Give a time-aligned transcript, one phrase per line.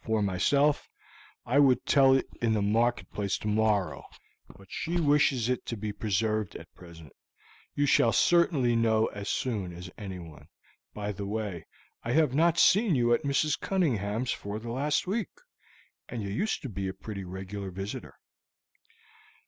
[0.00, 0.88] For myself,
[1.44, 4.04] I would tell it in the market place tomorrow,
[4.48, 7.12] but she wishes it to be preserved at present;
[7.74, 10.46] you shall certainly know as soon as anyone.
[10.94, 11.66] By the way,
[12.04, 13.58] I have not seen you at Mrs.
[13.58, 15.30] Cunningham's for the last week,
[16.08, 18.14] and you used to be a pretty regular visitor."